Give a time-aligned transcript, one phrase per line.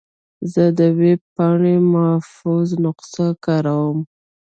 [0.53, 3.99] زه د ویب پاڼې محفوظ نسخه کاروم.